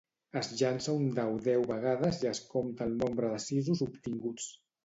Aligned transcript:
Es 0.39 0.47
llança 0.61 0.95
un 1.01 1.11
dau 1.19 1.35
deu 1.49 1.67
vegades 1.73 2.23
i 2.25 2.31
es 2.31 2.43
compta 2.57 2.89
el 2.89 2.99
nombre 3.03 3.33
de 3.35 3.43
sisos 3.47 3.89
obtinguts 3.89 4.53